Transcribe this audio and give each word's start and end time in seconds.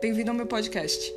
Bem-vindo 0.00 0.30
ao 0.30 0.36
meu 0.36 0.46
podcast. 0.46 1.14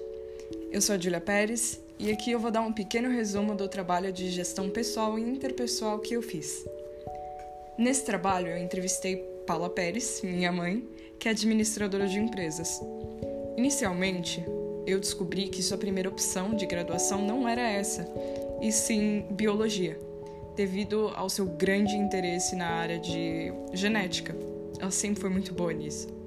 Eu 0.69 0.81
sou 0.81 0.95
a 0.95 0.99
Julia 0.99 1.21
Pérez 1.21 1.79
e 1.97 2.11
aqui 2.11 2.29
eu 2.29 2.39
vou 2.39 2.51
dar 2.51 2.59
um 2.59 2.73
pequeno 2.73 3.09
resumo 3.09 3.55
do 3.55 3.69
trabalho 3.69 4.11
de 4.11 4.29
gestão 4.29 4.69
pessoal 4.69 5.17
e 5.17 5.21
interpessoal 5.21 5.99
que 5.99 6.13
eu 6.13 6.21
fiz. 6.21 6.65
Nesse 7.77 8.03
trabalho, 8.03 8.49
eu 8.49 8.57
entrevistei 8.57 9.15
Paula 9.47 9.69
Pérez, 9.69 10.21
minha 10.21 10.51
mãe, 10.51 10.85
que 11.17 11.29
é 11.29 11.31
administradora 11.31 12.05
de 12.05 12.19
empresas. 12.19 12.81
Inicialmente, 13.55 14.43
eu 14.85 14.99
descobri 14.99 15.47
que 15.47 15.63
sua 15.63 15.77
primeira 15.77 16.09
opção 16.09 16.53
de 16.53 16.65
graduação 16.65 17.25
não 17.25 17.47
era 17.47 17.61
essa, 17.61 18.05
e 18.61 18.73
sim 18.73 19.25
biologia, 19.31 19.97
devido 20.53 21.13
ao 21.15 21.29
seu 21.29 21.45
grande 21.45 21.95
interesse 21.95 22.57
na 22.57 22.67
área 22.67 22.99
de 22.99 23.53
genética. 23.71 24.35
Ela 24.79 24.91
sempre 24.91 25.21
foi 25.21 25.29
muito 25.29 25.53
boa 25.53 25.71
nisso. 25.71 26.24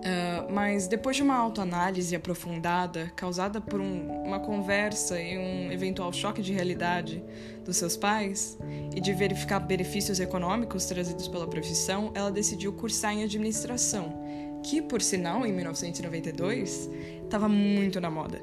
Uh, 0.00 0.50
mas 0.50 0.88
depois 0.88 1.14
de 1.16 1.22
uma 1.22 1.36
autoanálise 1.36 2.16
aprofundada, 2.16 3.12
causada 3.14 3.60
por 3.60 3.80
um, 3.80 4.24
uma 4.24 4.40
conversa 4.40 5.20
e 5.20 5.36
um 5.36 5.70
eventual 5.70 6.10
choque 6.10 6.40
de 6.40 6.54
realidade 6.54 7.22
dos 7.64 7.76
seus 7.76 7.98
pais, 7.98 8.58
e 8.94 9.00
de 9.00 9.12
verificar 9.12 9.60
benefícios 9.60 10.18
econômicos 10.18 10.86
trazidos 10.86 11.28
pela 11.28 11.46
profissão, 11.46 12.10
ela 12.14 12.30
decidiu 12.30 12.72
cursar 12.72 13.12
em 13.12 13.22
administração, 13.24 14.18
que, 14.64 14.82
por 14.82 15.00
sinal, 15.00 15.46
em 15.46 15.52
1992, 15.52 16.90
estava 17.22 17.48
muito 17.48 18.00
na 18.00 18.10
moda. 18.10 18.42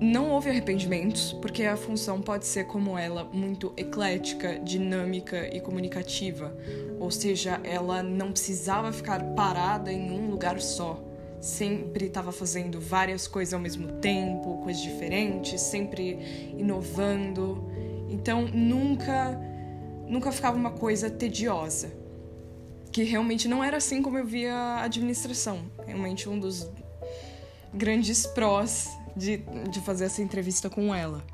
Não 0.00 0.30
houve 0.30 0.48
arrependimentos, 0.48 1.34
porque 1.42 1.64
a 1.64 1.76
função 1.76 2.22
pode 2.22 2.46
ser, 2.46 2.64
como 2.64 2.96
ela, 2.96 3.22
muito 3.24 3.74
eclética, 3.76 4.58
dinâmica 4.58 5.54
e 5.54 5.60
comunicativa, 5.60 6.56
ou 6.98 7.10
seja, 7.10 7.60
ela 7.62 8.02
não 8.02 8.32
precisava 8.32 8.90
ficar 8.94 9.22
parada 9.34 9.92
em 9.92 10.10
um 10.10 10.30
lugar 10.30 10.58
só. 10.58 10.98
Sempre 11.38 12.06
estava 12.06 12.32
fazendo 12.32 12.80
várias 12.80 13.28
coisas 13.28 13.52
ao 13.52 13.60
mesmo 13.60 13.88
tempo, 14.00 14.62
coisas 14.62 14.82
diferentes, 14.82 15.60
sempre 15.60 16.54
inovando. 16.56 17.70
Então 18.08 18.46
nunca, 18.48 19.38
nunca 20.08 20.32
ficava 20.32 20.56
uma 20.56 20.70
coisa 20.70 21.10
tediosa. 21.10 21.92
Que 22.90 23.02
realmente 23.02 23.46
não 23.46 23.62
era 23.62 23.76
assim 23.76 24.00
como 24.00 24.16
eu 24.16 24.24
via 24.24 24.54
a 24.54 24.84
administração. 24.84 25.60
Realmente 25.86 26.26
um 26.26 26.38
dos 26.38 26.66
grandes 27.72 28.26
prós 28.26 28.88
de, 29.16 29.38
de 29.68 29.80
fazer 29.80 30.04
essa 30.06 30.22
entrevista 30.22 30.68
com 30.70 30.94
ela. 30.94 31.24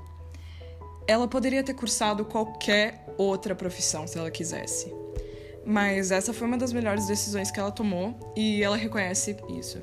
Ela 1.07 1.29
poderia 1.29 1.63
ter 1.63 1.75
cursado 1.75 2.25
qualquer 2.25 3.07
outra 3.17 3.55
profissão 3.55 4.07
se 4.07 4.19
ela 4.19 4.31
quisesse. 4.31 4.93
Mas 5.65 6.11
essa 6.11 6.33
foi 6.33 6.47
uma 6.47 6.57
das 6.57 6.73
melhores 6.73 7.07
decisões 7.07 7.51
que 7.51 7.59
ela 7.59 7.73
tomou 7.73 8.33
e 8.37 8.63
ela 8.63 8.77
reconhece 8.77 9.37
isso. 9.49 9.83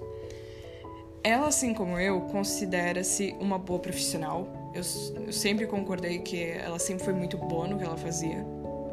Ela, 1.23 1.47
assim 1.47 1.73
como 1.73 1.97
eu, 1.97 2.21
considera-se 2.21 3.36
uma 3.39 3.58
boa 3.58 3.80
profissional. 3.80 4.71
Eu, 4.73 4.81
eu, 5.25 5.31
sempre 5.31 5.66
concordei 5.67 6.19
que 6.19 6.41
ela 6.41 6.80
sempre 6.80 7.03
foi 7.03 7.14
muito 7.14 7.38
boa 7.38 7.67
no 7.67 7.77
que 7.77 7.83
ela 7.83 7.95
fazia. 7.95 8.45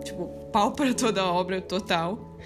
Tipo, 0.04 0.26
pau 0.52 0.72
para 0.72 0.94
toda 0.94 1.22
a 1.22 1.32
obra 1.32 1.60
total. 1.60 2.36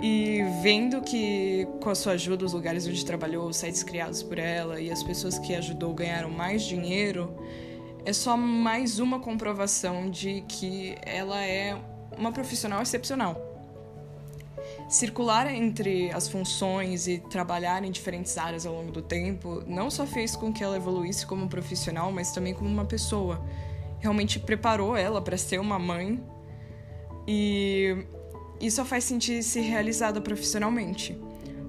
E 0.00 0.42
vendo 0.62 1.00
que, 1.00 1.66
com 1.80 1.90
a 1.90 1.94
sua 1.94 2.12
ajuda, 2.12 2.44
os 2.44 2.52
lugares 2.52 2.86
onde 2.86 3.04
trabalhou, 3.04 3.48
os 3.48 3.56
sites 3.56 3.82
criados 3.82 4.22
por 4.22 4.38
ela 4.38 4.80
e 4.80 4.92
as 4.92 5.02
pessoas 5.02 5.38
que 5.38 5.54
ajudou 5.56 5.92
ganharam 5.92 6.30
mais 6.30 6.62
dinheiro, 6.62 7.34
é 8.04 8.12
só 8.12 8.36
mais 8.36 9.00
uma 9.00 9.18
comprovação 9.18 10.08
de 10.08 10.42
que 10.42 10.96
ela 11.02 11.44
é 11.44 11.76
uma 12.16 12.30
profissional 12.30 12.80
excepcional. 12.80 13.44
Circular 14.88 15.52
entre 15.52 16.10
as 16.12 16.28
funções 16.28 17.08
e 17.08 17.18
trabalhar 17.18 17.82
em 17.84 17.90
diferentes 17.90 18.38
áreas 18.38 18.64
ao 18.64 18.74
longo 18.74 18.92
do 18.92 19.02
tempo 19.02 19.62
não 19.66 19.90
só 19.90 20.06
fez 20.06 20.36
com 20.36 20.52
que 20.52 20.62
ela 20.62 20.76
evoluísse 20.76 21.26
como 21.26 21.48
profissional, 21.48 22.12
mas 22.12 22.30
também 22.30 22.54
como 22.54 22.70
uma 22.70 22.84
pessoa. 22.84 23.44
Realmente 23.98 24.38
preparou 24.38 24.96
ela 24.96 25.20
para 25.20 25.36
ser 25.36 25.58
uma 25.60 25.78
mãe 25.78 26.22
e 27.26 28.06
isso 28.60 28.80
a 28.80 28.84
faz 28.84 29.04
sentir-se 29.04 29.60
realizada 29.60 30.20
profissionalmente, 30.20 31.18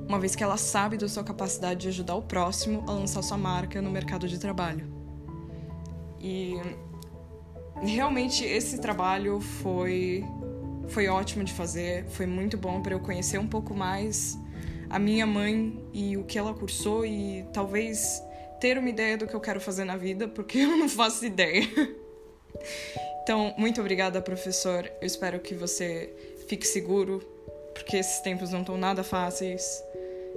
uma 0.08 0.20
vez 0.20 0.36
que 0.36 0.44
ela 0.44 0.58
sabe 0.58 0.98
da 0.98 1.08
sua 1.08 1.24
capacidade 1.24 1.82
de 1.82 1.88
ajudar 1.90 2.16
o 2.16 2.22
próximo 2.22 2.84
a 2.88 2.92
lançar 2.92 3.22
sua 3.22 3.38
marca 3.38 3.82
no 3.82 3.92
mercado 3.92 4.28
de 4.28 4.40
trabalho. 4.40 4.92
E 6.20 6.56
realmente 7.82 8.44
esse 8.44 8.80
trabalho 8.80 9.40
foi 9.40 10.26
foi 10.88 11.08
ótimo 11.08 11.44
de 11.44 11.54
fazer, 11.54 12.06
foi 12.10 12.26
muito 12.26 12.58
bom 12.58 12.82
para 12.82 12.94
eu 12.94 13.00
conhecer 13.00 13.38
um 13.38 13.48
pouco 13.48 13.76
mais 13.76 14.36
a 14.90 14.98
minha 14.98 15.26
mãe 15.26 15.80
e 15.94 16.18
o 16.18 16.24
que 16.24 16.38
ela 16.38 16.52
cursou 16.54 17.06
e 17.06 17.46
talvez 17.54 18.24
ter 18.60 18.78
uma 18.78 18.90
ideia 18.90 19.16
do 19.16 19.28
que 19.28 19.36
eu 19.36 19.40
quero 19.40 19.62
fazer 19.62 19.86
na 19.86 19.96
vida, 19.96 20.28
porque 20.28 20.58
eu 20.60 20.76
não 20.76 20.90
faço 20.90 21.26
ideia. 21.26 21.64
Então, 23.22 23.54
muito 23.58 23.80
obrigada, 23.80 24.20
professor. 24.22 24.92
Eu 25.00 25.06
espero 25.06 25.40
que 25.40 25.54
você 25.54 26.12
fique 26.50 26.68
seguro, 26.68 27.20
porque 27.76 27.98
esses 27.98 28.20
tempos 28.22 28.52
não 28.52 28.62
estão 28.62 28.76
nada 28.76 29.04
fáceis. 29.04 29.84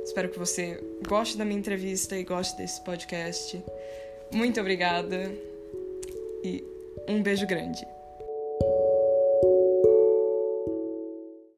Espero 0.04 0.28
que 0.28 0.38
você 0.38 0.78
goste 1.08 1.38
da 1.38 1.44
minha 1.44 1.58
entrevista 1.58 2.16
e 2.16 2.22
goste 2.22 2.56
desse 2.56 2.80
podcast. 2.82 3.60
Muito 4.30 4.60
obrigada 4.60 5.32
e 6.44 6.62
um 7.08 7.22
beijo 7.22 7.46
grande. 7.46 7.84